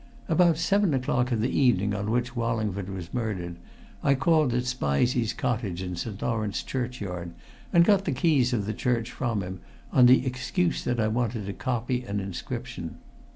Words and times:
"About 0.27 0.57
seven 0.57 0.95
o'clock 0.95 1.31
of 1.31 1.41
the 1.41 1.51
evening 1.55 1.93
on 1.93 2.09
which 2.09 2.35
Wallingford 2.35 2.89
was 2.89 3.13
murdered, 3.13 3.57
I 4.01 4.15
called 4.15 4.51
at 4.55 4.65
Spizey's 4.65 5.31
cottage 5.31 5.83
in 5.83 5.95
St. 5.95 6.19
Lawrence 6.23 6.63
churchyard 6.63 7.33
and 7.71 7.85
got 7.85 8.05
the 8.05 8.11
keys 8.11 8.51
of 8.51 8.65
the 8.65 8.73
church 8.73 9.11
from 9.11 9.43
him, 9.43 9.59
on 9.93 10.07
the 10.07 10.25
excuse 10.25 10.83
that 10.85 10.99
I 10.99 11.07
wanted 11.07 11.45
to 11.45 11.53
copy 11.53 12.03
an 12.03 12.19
inscription. 12.19 12.95